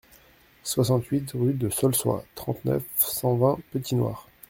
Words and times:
soixante-huit 0.63 1.29
rue 1.35 1.53
du 1.53 1.69
Saulçois, 1.69 2.23
trente-neuf, 2.33 2.81
cent 2.97 3.35
vingt, 3.37 3.59
Petit-Noir 3.71 4.27